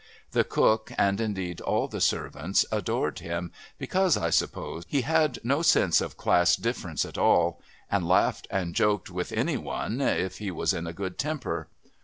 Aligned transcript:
The 0.31 0.43
cook 0.43 0.91
and, 0.97 1.21
indeed, 1.21 1.61
all 1.61 1.87
the 1.87 2.01
servants 2.01 2.65
adored 2.71 3.19
him 3.19 3.51
because, 3.77 4.17
I 4.17 4.31
suppose, 4.31 4.83
he 4.87 5.01
had 5.01 5.37
no 5.43 5.61
sense 5.61 6.01
of 6.01 6.17
class 6.17 6.55
difference 6.55 7.05
at 7.05 7.19
all 7.19 7.61
and 7.87 8.07
laughed 8.09 8.47
and 8.49 8.73
joked 8.73 9.11
with 9.11 9.31
any 9.31 9.57
one 9.57 10.01
if 10.01 10.39
he 10.39 10.49
was 10.49 10.73
in 10.73 10.87
a 10.87 10.93
good 10.93 11.19
temper. 11.19 11.67